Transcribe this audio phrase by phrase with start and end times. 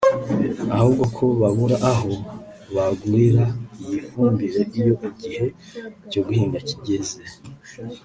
[0.75, 2.11] ahubwo ko babura aho
[2.75, 3.43] bagurira
[3.83, 5.45] iyi fumbire iyo igihe
[6.11, 7.17] cyo guhinga kigeze